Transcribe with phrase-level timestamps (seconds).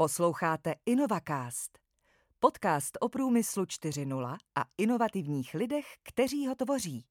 [0.00, 1.78] Posloucháte InnovaCast,
[2.38, 7.04] podcast o průmyslu 4.0 a inovativních lidech, kteří ho tvoří.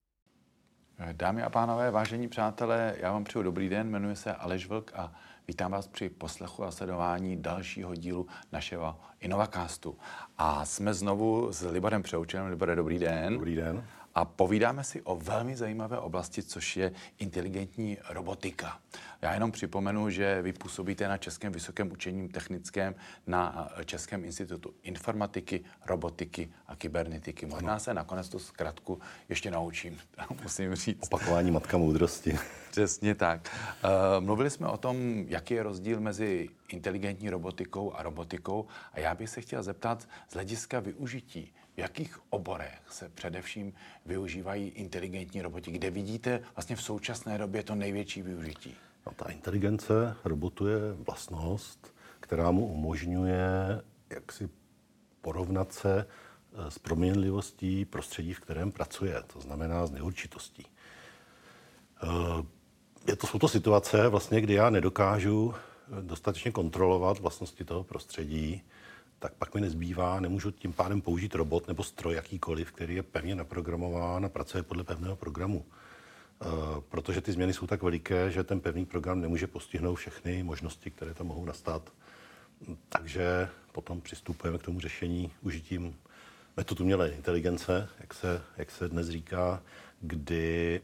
[1.11, 5.13] Dámy a pánové, vážení přátelé, já vám přeju dobrý den, jmenuji se Aleš Vlk a
[5.47, 9.97] vítám vás při poslechu a sledování dalšího dílu našeho InnovaCastu.
[10.37, 12.47] A jsme znovu s Liborem Přeučenem.
[12.47, 13.33] Libore, dobrý den.
[13.33, 18.79] Dobrý den a povídáme si o velmi zajímavé oblasti, což je inteligentní robotika.
[19.21, 22.95] Já jenom připomenu, že vy působíte na Českém vysokém učení technickém
[23.27, 27.45] na Českém institutu informatiky, robotiky a kybernetiky.
[27.45, 27.79] Možná ano.
[27.79, 29.97] se nakonec tu zkratku ještě naučím,
[30.43, 31.03] musím říct.
[31.03, 32.39] Opakování matka moudrosti.
[32.71, 33.57] Přesně tak.
[33.83, 39.15] Uh, mluvili jsme o tom, jaký je rozdíl mezi inteligentní robotikou a robotikou a já
[39.15, 43.73] bych se chtěl zeptat z hlediska využití jakých oborech se především
[44.05, 45.71] využívají inteligentní roboti?
[45.71, 48.75] Kde vidíte vlastně v současné době to největší využití?
[49.05, 54.49] No, ta inteligence robotu je vlastnost, která mu umožňuje jak si
[55.21, 60.65] porovnat se eh, s proměnlivostí prostředí, v kterém pracuje, to znamená s neurčitostí.
[62.03, 62.07] Eh,
[63.07, 68.61] je to, jsou to situace, vlastně, kdy já nedokážu eh, dostatečně kontrolovat vlastnosti toho prostředí,
[69.19, 73.35] tak pak mi nezbývá, nemůžu tím pádem použít robot nebo stroj jakýkoliv, který je pevně
[73.35, 75.65] naprogramován a pracuje podle pevného programu.
[76.45, 80.91] Uh, protože ty změny jsou tak veliké, že ten pevný program nemůže postihnout všechny možnosti,
[80.91, 81.93] které tam mohou nastat.
[82.89, 85.95] Takže potom přistupujeme k tomu řešení užitím
[86.57, 89.63] metod umělé inteligence, jak se, jak se dnes říká,
[90.01, 90.81] kdy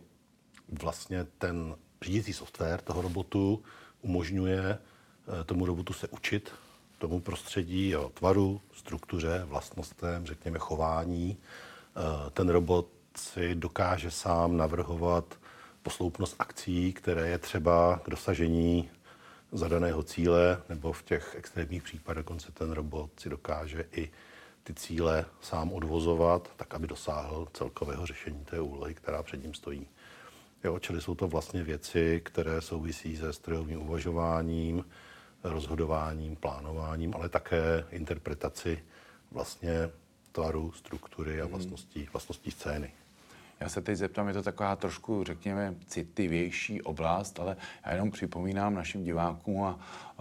[0.81, 3.63] vlastně ten řídící software toho robotu
[4.01, 6.51] umožňuje eh, tomu robotu se učit
[6.97, 11.37] tomu prostředí, o tvaru, struktuře, vlastnostem, řekněme chování.
[11.37, 15.39] Eh, ten robot si dokáže sám navrhovat
[15.83, 18.89] posloupnost akcí, které je třeba k dosažení
[19.51, 24.11] zadaného cíle, nebo v těch extrémních případech dokonce ten robot si dokáže i
[24.63, 29.87] ty cíle sám odvozovat, tak aby dosáhl celkového řešení té úlohy, která před ním stojí.
[30.63, 34.85] Jo, čili jsou to vlastně věci, které souvisí se strojovým uvažováním,
[35.49, 38.83] rozhodováním, plánováním, ale také interpretaci
[39.31, 39.89] vlastně
[40.31, 41.53] tvaru, struktury a hmm.
[41.53, 42.91] vlastností, vlastností scény.
[43.59, 48.73] Já se teď zeptám, je to taková trošku, řekněme, citivější oblast, ale já jenom připomínám
[48.73, 49.79] našim divákům a,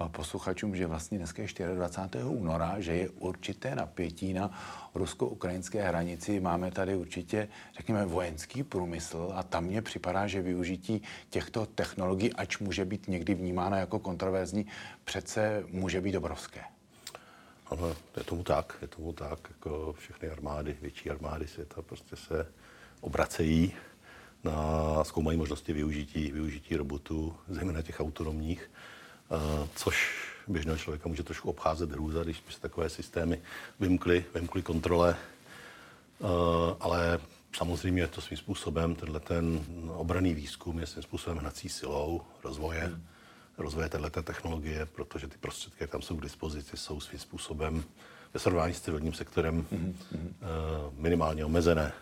[0.08, 2.24] posluchačům, že vlastně dneska je 24.
[2.24, 4.50] února, že je určité napětí na
[4.94, 6.40] rusko-ukrajinské hranici.
[6.40, 12.58] Máme tady určitě, řekněme, vojenský průmysl a tam mně připadá, že využití těchto technologií, ač
[12.58, 14.66] může být někdy vnímána jako kontroverzní,
[15.04, 16.60] přece může být obrovské.
[17.66, 22.46] Ano, je tomu tak, je tomu tak, jako všechny armády, větší armády světa prostě se
[23.04, 23.72] obracejí
[24.44, 28.70] na zkoumají možnosti využití, využití robotů, zejména těch autonomních,
[29.30, 33.40] eh, což běžného člověka může trošku obcházet hrůza, když by se takové systémy
[33.80, 35.16] vymkly, vymkly kontrole.
[36.20, 36.26] Eh,
[36.80, 37.20] ale
[37.56, 42.84] samozřejmě je to svým způsobem, tenhle ten obraný výzkum je svým způsobem hnací silou rozvoje,
[42.84, 43.02] hmm.
[43.58, 47.84] rozvoje této technologie, protože ty prostředky, které tam jsou k dispozici, jsou svým způsobem
[48.34, 49.96] ve srovnání s civilním sektorem hmm.
[50.98, 51.92] minimálně omezené.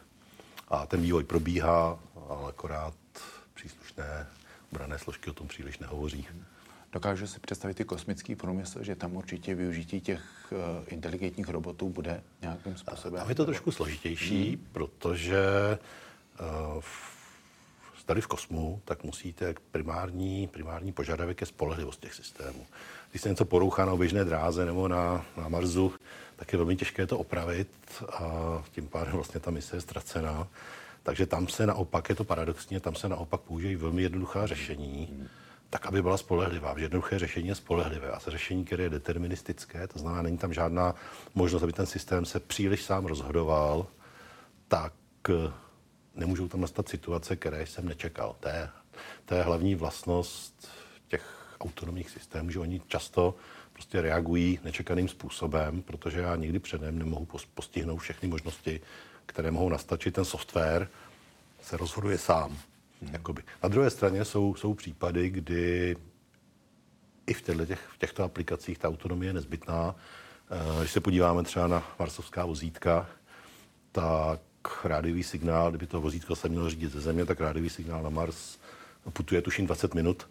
[0.72, 2.94] A ten vývoj probíhá, ale akorát
[3.54, 4.26] příslušné
[4.72, 6.26] obrané složky o tom příliš nehovoří.
[6.92, 12.22] Dokážu si představit i kosmický průmysl, že tam určitě využití těch uh, inteligentních robotů bude
[12.42, 13.20] nějakým způsobem.
[13.20, 14.66] Tam je to trošku složitější, hmm.
[14.72, 15.38] protože
[16.76, 16.82] uh,
[18.06, 22.66] tady v kosmu, tak musíte primární, primární požadavek je spolehlivost těch systémů.
[23.10, 25.92] Když se něco porouchá na oběžné dráze nebo na, na Marsu,
[26.42, 27.68] tak je velmi těžké to opravit
[28.12, 28.22] a
[28.72, 30.48] tím pádem vlastně ta mise je ztracená.
[31.02, 35.28] Takže tam se naopak, je to paradoxně, tam se naopak použijí velmi jednoduchá řešení,
[35.70, 36.74] tak aby byla spolehlivá.
[36.78, 40.94] Že jednoduché řešení je spolehlivé a řešení, které je deterministické, to znamená, není tam žádná
[41.34, 43.86] možnost, aby ten systém se příliš sám rozhodoval,
[44.68, 44.94] tak
[45.28, 45.52] eh,
[46.14, 48.36] nemůžou tam nastat situace, které jsem nečekal.
[48.40, 48.68] To je,
[49.24, 50.68] to je hlavní vlastnost
[51.08, 53.34] těch autonomních systémů, že oni často
[53.72, 58.80] prostě reagují nečekaným způsobem, protože já nikdy předem nemohu postihnout všechny možnosti,
[59.26, 60.14] které mohou nastačit.
[60.14, 60.88] Ten software
[61.62, 62.58] se rozhoduje sám.
[63.02, 63.12] Hmm.
[63.12, 63.42] Jakoby.
[63.62, 65.96] Na druhé straně jsou, jsou případy, kdy
[67.26, 69.94] i v, těchto, těch, v těchto aplikacích ta autonomie je nezbytná.
[70.50, 73.08] Eh, když se podíváme třeba na marsovská vozítka,
[73.92, 74.40] tak
[74.84, 78.58] rádiový signál, kdyby to vozítko se mělo řídit ze země, tak rádiový signál na Mars
[79.12, 80.28] putuje tuším 20 minut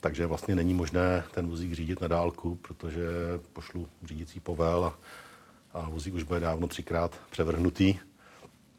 [0.00, 3.06] takže vlastně není možné ten vozík řídit na dálku, protože
[3.52, 4.98] pošlu řídící povel a,
[5.78, 7.98] a vozík už bude dávno třikrát převrhnutý.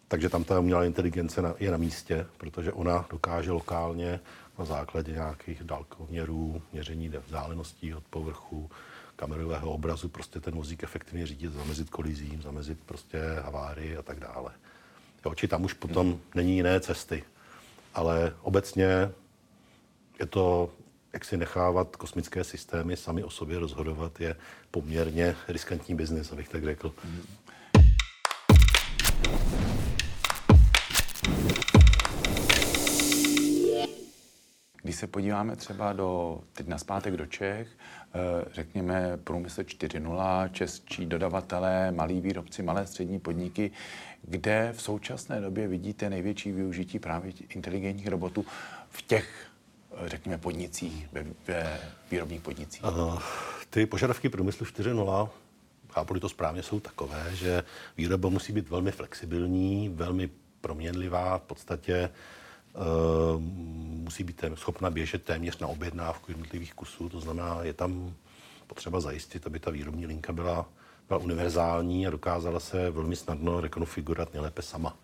[0.08, 4.20] Takže tam ta umělá inteligence je na místě, protože ona dokáže lokálně
[4.60, 8.70] na základě nějakých dálkoměrů, měření vzdáleností od povrchu,
[9.16, 14.52] kamerového obrazu prostě ten vozík efektivně řídit, zamezit kolizím, zamezit prostě havárii a tak dále.
[15.26, 17.24] Jo, či tam už potom není jiné cesty.
[17.94, 19.12] Ale obecně
[20.20, 20.70] je to,
[21.14, 24.36] jak si nechávat kosmické systémy sami o sobě rozhodovat, je
[24.72, 26.94] poměrně riskantní biznis, abych tak řekl.
[34.84, 41.06] Když se podíváme třeba do, teď na zpátek do Čech, eh, řekněme průmysl 4.0, českí
[41.06, 43.72] dodavatelé, malí výrobci, malé střední podniky,
[44.22, 48.46] kde v současné době vidíte největší využití právě inteligentních robotů
[48.90, 49.51] v těch,
[50.06, 51.80] řekněme, podnicích, ve, ve
[52.12, 52.84] výrobních podnicích?
[52.84, 53.22] Uh,
[53.70, 55.30] ty požadavky průmyslu 4.0
[55.90, 57.64] chápu to správně, jsou takové, že
[57.98, 60.30] výroba musí být velmi flexibilní, velmi
[60.62, 62.10] proměnlivá, v podstatě
[62.76, 63.38] Eh,
[64.04, 68.14] musí být schopna běžet téměř na objednávku jednotlivých kusů, to znamená, je tam
[68.68, 70.70] potřeba zajistit, aby ta výrobní linka byla,
[71.08, 74.98] byla univerzální a dokázala se velmi snadno rekonfigurovat nejlépe sama.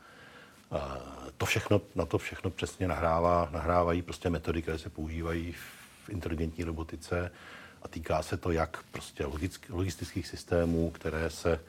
[1.38, 6.64] To všechno, na to všechno přesně nahrává, nahrávají prostě metody, které se používají v inteligentní
[6.64, 7.32] robotice
[7.82, 9.26] a týká se to jak prostě
[9.70, 11.60] logistických systémů, které se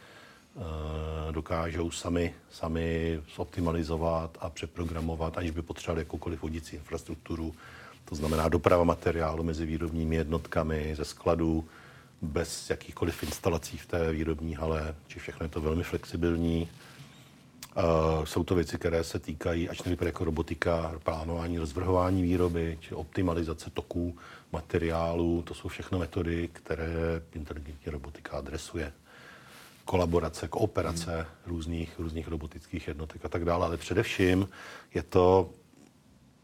[0.59, 7.55] Eh, dokážou sami, sami zoptimalizovat a přeprogramovat, aniž by potřebovali jakoukoliv vodící infrastrukturu.
[8.05, 11.69] To znamená doprava materiálu mezi výrobními jednotkami ze skladu,
[12.23, 16.69] bez jakýchkoliv instalací v té výrobní hale, či všechno je to velmi flexibilní.
[17.79, 22.95] Uh, jsou to věci, které se týkají, ač nevypadá jako robotika, plánování, rozvrhování výroby, či
[22.95, 24.17] optimalizace toků
[24.53, 25.43] materiálu.
[25.43, 28.93] To jsou všechno metody, které inteligentní robotika adresuje
[29.85, 31.27] kolaborace, kooperace hmm.
[31.47, 33.67] různých, různých robotických jednotek a tak dále.
[33.67, 34.49] Ale především
[34.95, 35.51] je to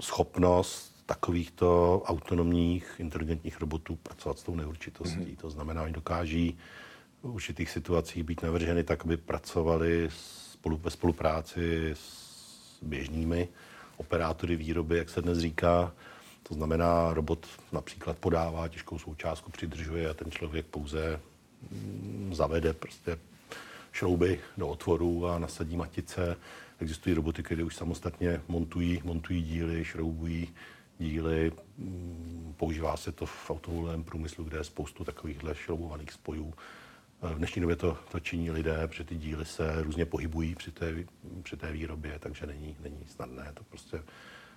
[0.03, 5.25] schopnost takovýchto autonomních inteligentních robotů pracovat s tou neurčitostí.
[5.25, 5.37] Hmm.
[5.37, 6.59] To znamená, oni dokáží
[7.23, 10.09] v určitých situacích být navrženy tak, aby pracovali
[10.65, 13.49] spolu, ve spolupráci s běžnými
[13.97, 15.93] operátory výroby, jak se dnes říká.
[16.43, 21.21] To znamená, robot například podává těžkou součástku, přidržuje a ten člověk pouze
[21.71, 23.19] mm, zavede prostě
[23.93, 26.37] šrouby do otvorů a nasadí matice.
[26.81, 30.49] Existují roboty, které už samostatně montují, montují díly, šroubují
[30.99, 31.53] díly.
[31.79, 36.55] Mm, používá se to v automobilovém průmyslu, kde je spoustu takovýchhle šroubovaných spojů.
[37.33, 40.95] V dnešní době to, to činí lidé, protože ty díly se různě pohybují při té,
[41.43, 44.03] při té výrobě, takže není, není snadné to prostě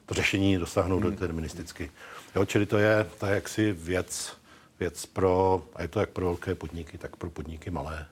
[0.05, 1.11] to řešení dosáhnout hmm.
[1.11, 1.91] deterministicky.
[2.35, 4.37] Jo, čili to je, to je jaksi věc,
[4.79, 8.05] věc pro, a je to jak pro velké podniky, tak pro podniky malé.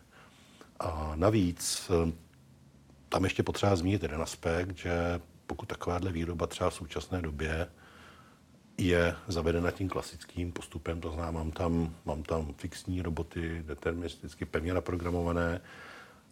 [0.80, 2.12] A navíc eh,
[3.10, 7.68] tam ještě potřeba zmínit jeden aspekt, že pokud takováhle výroba třeba v současné době
[8.78, 14.74] je zavedena tím klasickým postupem, to znamená, mám tam, mám tam fixní roboty, deterministicky pevně
[14.74, 15.62] naprogramované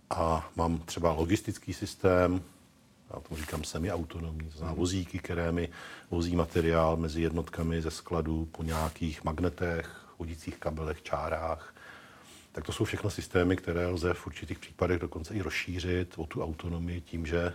[0.09, 2.41] a mám třeba logistický systém,
[3.13, 4.79] já tomu říkám semi-autonomní, to znamená mhm.
[4.79, 5.69] vozíky, které mi
[6.11, 9.89] vozí materiál mezi jednotkami ze skladu po nějakých magnetech,
[10.19, 11.75] vodících kabelech, čárách,
[12.51, 16.43] tak to jsou všechno systémy, které lze v určitých případech dokonce i rozšířit o tu
[16.43, 17.53] autonomii tím, že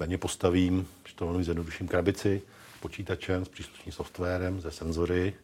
[0.00, 2.42] na ně postavím, že to velmi zjednoduším, krabici
[2.80, 5.34] počítačem, s příslušným softwarem, ze senzory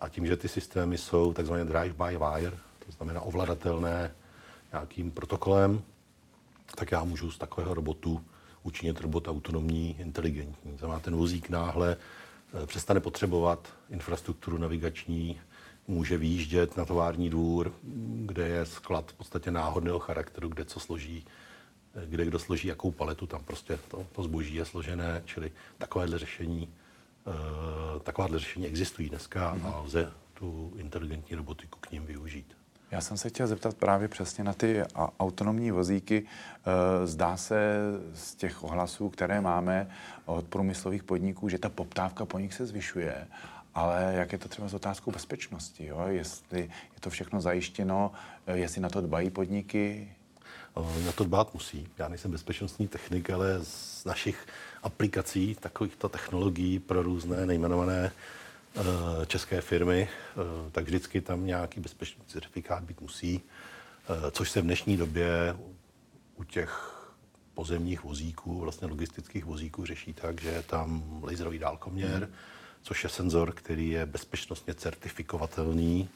[0.00, 4.14] a tím, že ty systémy jsou takzvané drive-by-wire, to znamená ovladatelné
[4.72, 5.82] nějakým protokolem,
[6.74, 8.24] tak já můžu z takového robotu
[8.62, 10.78] učinit robot autonomní, inteligentní.
[10.78, 11.96] Znamená, ten vozík náhle
[12.62, 15.40] eh, přestane potřebovat infrastrukturu navigační,
[15.88, 17.72] může výjíždět na tovární dvůr,
[18.26, 21.26] kde je sklad v podstatě náhodného charakteru, kde co složí,
[22.06, 26.68] kde kdo složí jakou paletu, tam prostě to, to zboží je složené, čili takovéhle řešení,
[27.26, 27.34] uh,
[28.02, 29.66] takováhle řešení existují dneska mm-hmm.
[29.66, 32.56] a lze tu inteligentní robotiku k ním využít.
[32.90, 34.82] Já jsem se chtěl zeptat právě přesně na ty
[35.20, 36.26] autonomní vozíky.
[36.26, 37.78] Eh, zdá se
[38.14, 39.90] z těch ohlasů, které máme
[40.24, 43.26] od průmyslových podniků, že ta poptávka po nich se zvyšuje
[43.74, 46.04] ale jak je to třeba s otázkou bezpečnosti, jo?
[46.08, 48.12] jestli je to všechno zajištěno,
[48.46, 50.14] eh, jestli na to dbají podniky?
[50.76, 51.88] Na to dbát musí.
[51.98, 54.46] Já nejsem bezpečnostní technik, ale z našich
[54.82, 58.12] aplikací takovýchto technologií pro různé nejmenované
[58.74, 58.84] uh,
[59.26, 63.40] české firmy, uh, tak vždycky tam nějaký bezpečnostní certifikát být musí,
[64.30, 65.56] což se v dnešní době
[66.36, 66.96] u těch
[67.54, 72.34] pozemních vozíků, vlastně logistických vozíků řeší tak, že je tam laserový dálkoměr, hmm
[72.82, 76.08] což je senzor, který je bezpečnostně certifikovatelný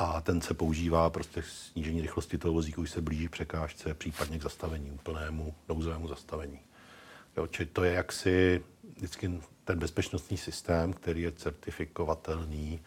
[0.00, 4.42] a ten se používá prostě snížení rychlosti toho vozíku, když se blíží překážce, případně k
[4.42, 6.60] zastavení, úplnému nouzovému zastavení.
[7.36, 8.64] Jo, či to je jaksi
[8.96, 12.80] vždycky ten bezpečnostní systém, který je certifikovatelný,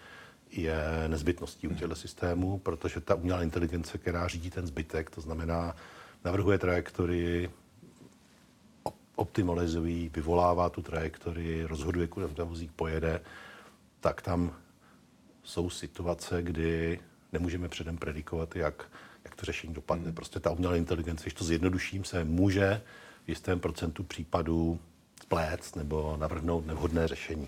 [0.52, 5.76] je nezbytností u těchto systémů, protože ta umělá inteligence, která řídí ten zbytek, to znamená,
[6.26, 7.52] navrhuje trajektorii,
[9.16, 13.22] optimalizují, vyvolává tu trajektorii, rozhoduje, kudy ten vozík pojede,
[14.00, 14.56] tak tam
[15.44, 17.00] jsou situace, kdy
[17.32, 18.86] nemůžeme předem predikovat, jak,
[19.24, 20.06] jak to řešení dopadne.
[20.06, 20.16] Hmm.
[20.16, 22.82] Prostě ta umělá inteligence, když to zjednoduším, se může
[23.26, 24.80] v jistém procentu případů
[25.22, 27.48] spléct nebo navrhnout nevhodné řešení.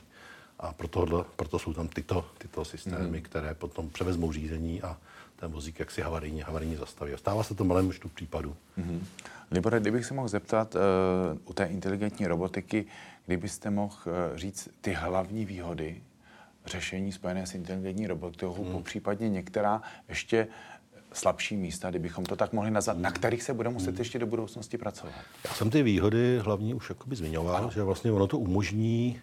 [0.59, 3.21] A proto, proto jsou tam tyto, tyto systémy, hmm.
[3.21, 4.97] které potom převezmou řízení a
[5.35, 7.13] ten vozík jaksi havarijně, havarijně zastaví.
[7.13, 8.55] A stává se to malém množství případů.
[8.77, 8.99] Mm-hmm.
[9.51, 10.81] Libore, kdybych se mohl zeptat uh,
[11.45, 12.85] u té inteligentní robotiky,
[13.25, 16.01] kdybyste mohl uh, říct ty hlavní výhody
[16.65, 18.71] řešení spojené s inteligentní robotikou, mm.
[18.71, 20.47] popřípadně některá ještě
[21.13, 23.99] slabší místa, kdybychom to tak mohli nazvat, na kterých se bude muset hmm.
[23.99, 25.13] ještě do budoucnosti pracovat?
[25.47, 27.71] Já jsem ty výhody hlavně už jakoby zmiňoval, ano.
[27.73, 29.21] že vlastně ono to umožní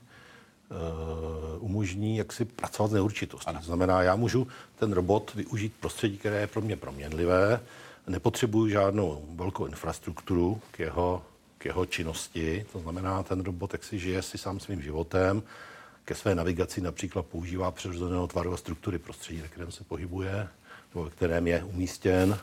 [0.70, 3.52] uh, umožní jak si pracovat s neurčitostí.
[3.56, 4.46] To znamená, já můžu
[4.78, 7.60] ten robot využít prostředí, které je pro mě proměnlivé,
[8.06, 11.22] nepotřebuju žádnou velkou infrastrukturu k jeho,
[11.58, 15.42] k jeho činnosti, to znamená, ten robot jak si žije si sám svým životem,
[16.10, 20.48] ke své navigaci například používá přirozeného tvaru a struktury prostředí, ve kterém se pohybuje,
[20.94, 22.38] nebo ve kterém je umístěn.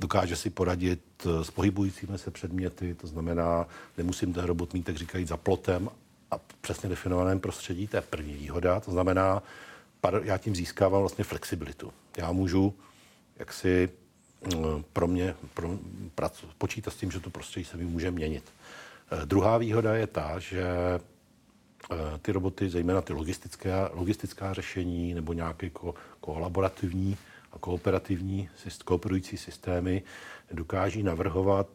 [0.00, 1.00] Dokáže si poradit
[1.42, 3.66] s pohybujícími se předměty, to znamená,
[3.98, 5.90] nemusím ten robot mít, tak říkají, za plotem
[6.30, 8.80] a přesně definovaném prostředí, to je první výhoda.
[8.80, 9.42] To znamená,
[10.22, 11.92] já tím získávám vlastně flexibilitu.
[12.16, 12.74] Já můžu
[13.36, 13.88] jak si
[14.54, 15.78] mm, pro mě pro,
[16.14, 18.44] prac, počítat s tím, že to prostředí se mi může měnit.
[19.10, 21.13] Eh, druhá výhoda je ta, že eh,
[22.22, 27.16] ty roboty, zejména ty logistická, logistická řešení nebo nějaké ko, kolaborativní
[27.52, 28.48] a kooperativní,
[28.84, 30.02] kooperující systémy
[30.52, 31.68] dokáží navrhovat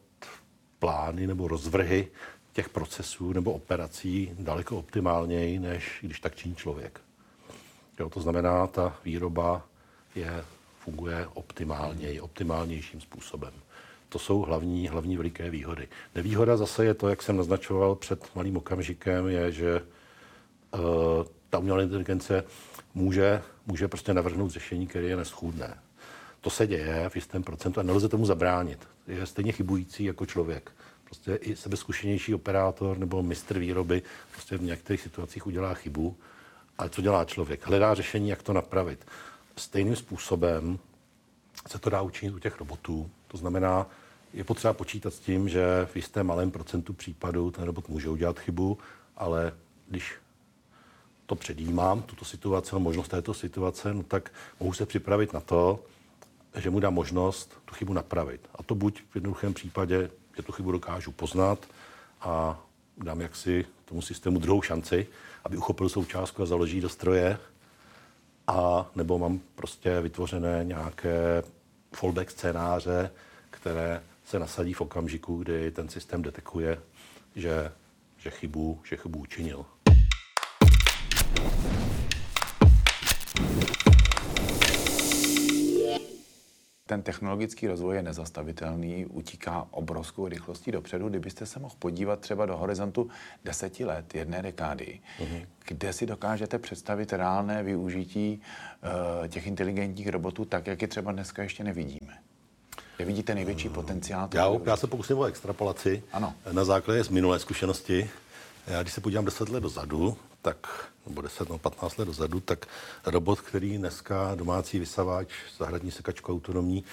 [0.80, 2.08] plány nebo rozvrhy
[2.54, 7.02] těch procesů nebo operací daleko optimálněji, než když tak činí člověk.
[8.00, 9.66] Jo, to znamená, ta výroba
[10.16, 10.44] je,
[10.80, 13.54] funguje optimálněji, optimálnějším způsobem.
[14.10, 15.88] To jsou hlavní, hlavní veliké výhody.
[16.16, 19.82] Nevýhoda zase je to, jak jsem naznačoval před malým okamžikem, je, že
[21.50, 22.44] ta umělá inteligence
[22.94, 25.78] může, může prostě navrhnout řešení, které je neschůdné.
[26.42, 28.88] To se děje v jistém procentu a nelze tomu zabránit.
[29.08, 30.72] Je stejně chybující jako člověk.
[31.04, 36.16] Prostě i sebezkušenější operátor nebo mistr výroby prostě v některých situacích udělá chybu.
[36.78, 37.68] Ale co dělá člověk?
[37.68, 39.06] Hledá řešení, jak to napravit.
[39.58, 40.80] Stejným způsobem
[41.68, 43.10] se to dá učinit u těch robotů.
[43.28, 43.88] To znamená,
[44.34, 48.40] je potřeba počítat s tím, že v jistém malém procentu případů ten robot může udělat
[48.40, 48.78] chybu,
[49.18, 49.54] ale
[49.88, 50.14] když
[51.30, 55.80] to předjímám, tuto situaci, možnost této situace, no tak mohu se připravit na to,
[56.56, 58.42] že mu dá možnost tu chybu napravit.
[58.56, 61.66] A to buď v jednoduchém případě že tu chybu dokážu poznat
[62.22, 62.64] a
[62.98, 65.08] dám jaksi tomu systému druhou šanci,
[65.44, 67.38] aby uchopil součástku a založí do stroje,
[68.48, 71.44] a nebo mám prostě vytvořené nějaké
[71.96, 73.12] fallback scénáře,
[73.50, 76.82] které se nasadí v okamžiku, kdy ten systém detekuje,
[77.36, 77.72] že,
[78.18, 79.66] že, chybu, že chybu učinil.
[86.90, 91.10] Ten technologický rozvoj je nezastavitelný, utíká obrovskou rychlostí dopředu.
[91.10, 93.10] Kdybyste se mohl podívat třeba do horizontu
[93.46, 95.46] deseti let, jedné dekády, mm-hmm.
[95.68, 98.42] kde si dokážete představit reálné využití
[99.22, 102.18] uh, těch inteligentních robotů tak, jak je třeba dneska ještě nevidíme?
[102.96, 104.30] Kde vidíte největší potenciál?
[104.34, 106.34] Já, já se pokusím o extrapolaci ano.
[106.52, 108.10] na základě z minulé zkušenosti.
[108.68, 112.66] Já, když se podívám 10 let dozadu, tak, nebo 10 nebo 15 let dozadu, tak
[113.06, 115.28] robot, který dneska domácí vysavač,
[115.58, 116.84] zahradní sekačku autonomní,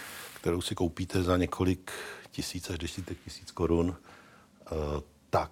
[0.40, 1.92] kterou si koupíte za několik
[2.30, 3.96] tisíc až desítek tisíc korun,
[4.66, 4.74] eh,
[5.30, 5.50] tak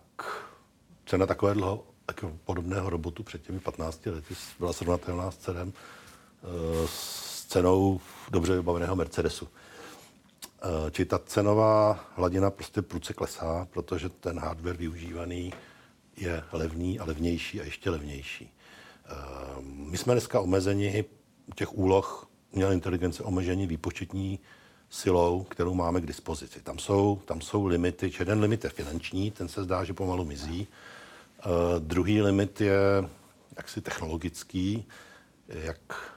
[1.07, 1.85] cena takového
[2.45, 8.97] podobného robotu před těmi 15 lety byla srovnatelná s cenem eh, s cenou dobře vybaveného
[8.97, 9.49] Mercedesu.
[10.63, 15.53] Eh, Či ta cenová hladina prostě prudce klesá, protože ten hardware využívaný
[16.17, 18.51] je levný a levnější a ještě levnější.
[19.07, 21.05] Ehm, my jsme dneska omezeni
[21.55, 24.39] těch úloh umělé inteligence, omezení výpočetní
[24.91, 26.61] silou, kterou máme k dispozici.
[26.61, 30.67] Tam jsou, tam jsou limity, jeden limit je finanční, ten se zdá, že pomalu mizí.
[31.47, 32.79] Uh, druhý limit je
[33.57, 34.85] jaksi technologický,
[35.49, 36.13] jak,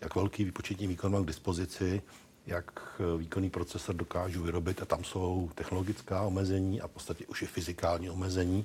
[0.00, 2.02] jak velký výpočetní výkon mám k dispozici,
[2.46, 7.46] jak výkonný procesor dokážu vyrobit a tam jsou technologická omezení a v podstatě už i
[7.46, 8.64] fyzikální omezení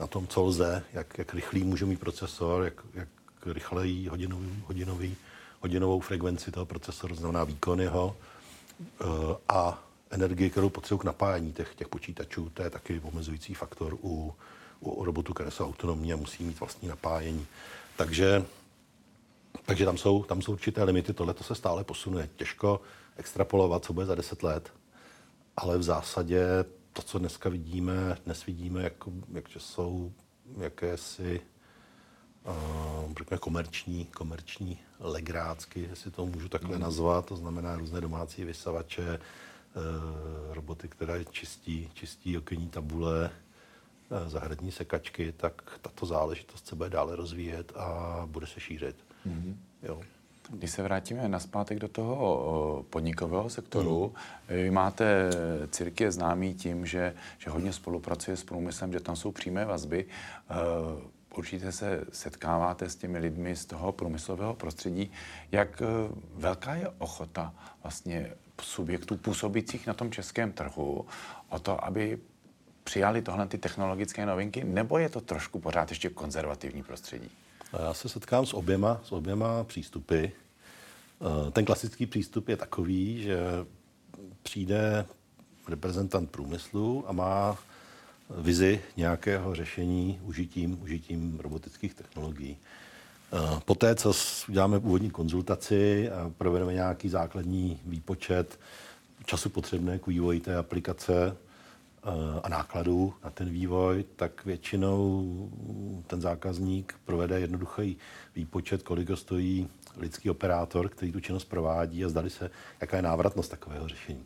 [0.00, 3.08] na tom, co lze, jak, jak rychlý může mít procesor, jak, jak
[3.46, 5.16] rychleji hodinový, hodinový,
[5.60, 8.16] hodinovou frekvenci toho procesoru, znamená výkon jeho
[8.80, 9.04] eh,
[9.48, 14.34] a energii, kterou potřebuji k napájení těch, těch počítačů, to je taky omezující faktor u,
[14.80, 17.46] u robotů, které jsou autonomní a musí mít vlastní napájení.
[17.96, 18.44] Takže
[19.66, 22.28] Takže tam jsou, tam jsou určité limity, tohle to se stále posunuje.
[22.36, 22.80] Těžko
[23.16, 24.72] extrapolovat, co bude za 10 let,
[25.56, 30.12] ale v zásadě to, co dneska vidíme, dnes vidíme, jako, jak, jsou
[30.60, 31.40] jakési
[32.44, 36.82] uh, řekněme, komerční, komerční legrácky, jestli to můžu takhle mm.
[36.82, 43.30] nazvat, to znamená různé domácí vysavače, uh, roboty, které čistí, čistí okenní tabule,
[44.10, 48.96] uh, zahradní sekačky, tak tato záležitost se bude dále rozvíjet a bude se šířit.
[49.24, 49.60] Mm.
[49.82, 50.02] Jo.
[50.50, 54.12] Když se vrátíme naspátek do toho podnikového sektoru,
[54.50, 54.56] mm.
[54.56, 55.30] vy máte,
[55.70, 60.06] Cirky je známý tím, že, že hodně spolupracuje s průmyslem, že tam jsou přímé vazby.
[60.50, 60.54] Eh,
[61.36, 65.10] určitě se setkáváte s těmi lidmi z toho průmyslového prostředí.
[65.52, 65.86] Jak eh,
[66.34, 68.32] velká je ochota vlastně
[68.62, 71.06] subjektů působících na tom českém trhu
[71.48, 72.18] o to, aby
[72.84, 77.30] přijali tohle ty technologické novinky, nebo je to trošku pořád ještě konzervativní prostředí?
[77.82, 80.24] Já se setkám s oběma, s oběma přístupy.
[80.24, 83.38] Eh, ten klasický přístup je takový, že
[84.42, 85.06] přijde
[85.68, 87.58] reprezentant průmyslu a má
[88.30, 92.56] vizi nějakého řešení užitím, užitím robotických technologií.
[93.32, 94.12] Eh, poté, co
[94.48, 98.58] uděláme úvodní konzultaci a provedeme nějaký základní výpočet
[99.24, 101.36] času potřebné k vývoji té aplikace,
[102.42, 105.24] a nákladů na ten vývoj, tak většinou
[106.06, 107.96] ten zákazník provede jednoduchý
[108.36, 113.02] výpočet, kolik ho stojí lidský operátor, který tu činnost provádí a zdali se, jaká je
[113.02, 114.24] návratnost takového řešení.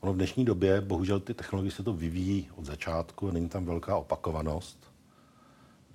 [0.00, 3.96] Ono v dnešní době, bohužel ty technologie se to vyvíjí od začátku, není tam velká
[3.96, 4.78] opakovanost,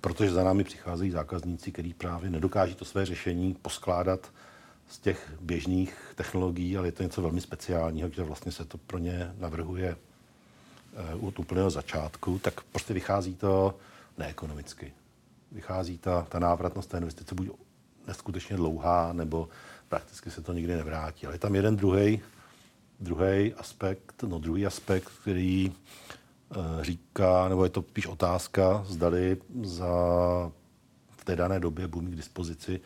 [0.00, 4.32] protože za námi přicházejí zákazníci, kteří právě nedokáží to své řešení poskládat
[4.88, 8.98] z těch běžných technologií, ale je to něco velmi speciálního, že vlastně se to pro
[8.98, 9.96] ně navrhuje
[11.20, 13.74] od úplného začátku, tak prostě vychází to
[14.18, 14.92] neekonomicky.
[15.52, 17.48] Vychází ta, ta návratnost té investice buď
[18.06, 19.48] neskutečně dlouhá, nebo
[19.88, 21.26] prakticky se to nikdy nevrátí.
[21.26, 22.20] Ale je tam jeden druhý
[23.00, 29.86] druhý aspekt, no druhý aspekt, který uh, říká, nebo je to píš otázka, zdali za
[31.10, 32.80] v té dané době budou mít k dispozici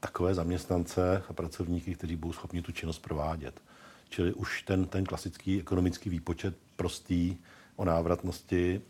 [0.00, 3.60] takové zaměstnance a pracovníky, kteří budou schopni tu činnost provádět.
[4.08, 7.36] Čili už ten, ten klasický ekonomický výpočet prostý
[7.76, 8.80] o návratnosti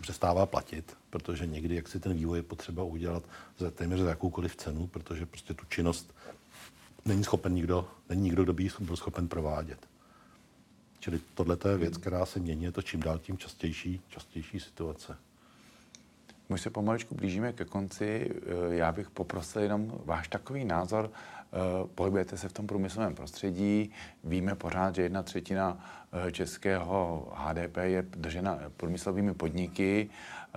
[0.00, 3.22] přestává platit, protože někdy, jak si ten vývoj je potřeba udělat
[3.58, 6.14] za téměř za jakoukoliv cenu, protože prostě tu činnost
[7.04, 9.78] není schopen nikdo, není nikdo, kdo by ji byl schopen provádět.
[10.98, 15.16] Čili tohle je věc, která se mění, je to čím dál tím častější, častější situace.
[16.48, 18.30] My se pomaličku blížíme ke konci.
[18.36, 21.10] Eh, já bych poprosil jenom váš takový názor.
[21.54, 23.90] Eh, pohybujete se v tom průmyslovém prostředí.
[24.24, 30.10] Víme pořád, že jedna třetina eh, českého HDP je držena průmyslovými podniky.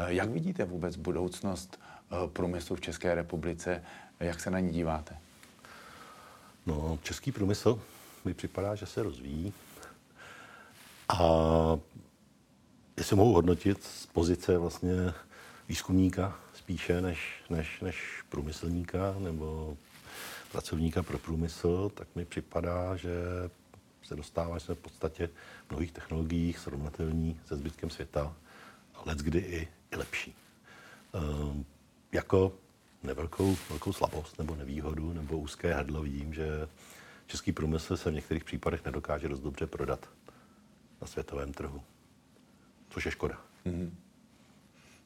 [0.08, 1.80] Jak vidíte vůbec budoucnost
[2.34, 3.84] průmyslu v České republice?
[4.20, 5.18] Jak se na ní díváte?
[6.66, 7.82] No, český průmysl
[8.26, 9.54] mi připadá, že se rozvíjí.
[11.10, 11.20] A
[12.98, 14.94] jestli mohu hodnotit z pozice vlastně
[15.70, 19.78] výzkumníka spíše než, než, než průmyslníka nebo
[20.52, 23.12] pracovníka pro průmysl, tak mi připadá, že
[24.04, 25.30] se dostává jsme v podstatě
[25.68, 28.36] v mnohých technologiích srovnatelní se zbytkem světa,
[28.94, 30.36] ale kdy i, i lepší.
[31.14, 31.66] Ehm,
[32.12, 32.54] jako
[33.04, 36.68] nevelkou velkou slabost nebo nevýhodu nebo úzké hrdlo vidím, že
[37.28, 40.10] český průmysl se v některých případech nedokáže dost dobře prodat
[41.02, 41.82] na světovém trhu,
[42.90, 43.42] což je škoda.
[43.66, 43.92] Mm-hmm.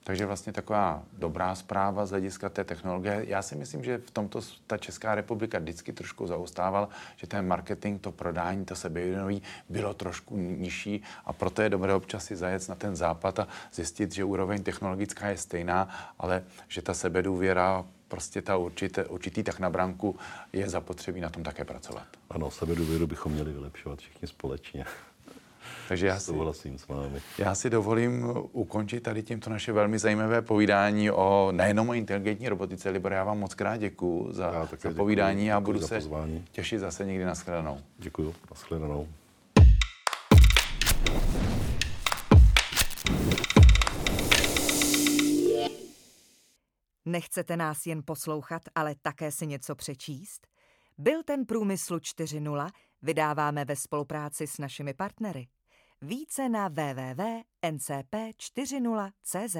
[0.03, 3.25] Takže vlastně taková dobrá zpráva z hlediska té technologie.
[3.27, 8.01] Já si myslím, že v tomto ta Česká republika vždycky trošku zaostávala, že ten marketing,
[8.01, 12.75] to prodání, to sebevědomí bylo trošku nižší a proto je dobré občas si zajet na
[12.75, 18.57] ten západ a zjistit, že úroveň technologická je stejná, ale že ta sebedůvěra prostě ta
[18.57, 20.15] určité, určitý tak na branku
[20.53, 22.03] je zapotřebí na tom také pracovat.
[22.29, 24.85] Ano, sebedůvěru bychom měli vylepšovat všichni společně.
[25.91, 26.31] Takže já si,
[26.77, 27.21] s vámi.
[27.37, 32.89] Já si dovolím ukončit tady tímto naše velmi zajímavé povídání o nejenom o inteligentní robotice.
[32.89, 36.45] Libor, já vám moc krát děkuji za, za děkuju, povídání a budu se pozvání.
[36.51, 37.79] těšit zase někdy na shledanou.
[37.97, 39.07] Děkuji, na shledanou.
[47.05, 50.47] Nechcete nás jen poslouchat, ale také si něco přečíst?
[50.97, 52.69] Byl ten Průmyslu 4.0
[53.01, 55.47] vydáváme ve spolupráci s našimi partnery.
[56.03, 59.57] Více na www.ncp40.cz